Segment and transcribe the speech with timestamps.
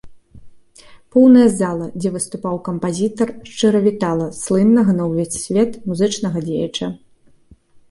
[1.15, 6.93] Поўная зала, дзе выступаў кампазітар, шчыра вітала слыннага на ўвесь свет музычнага дзеяча.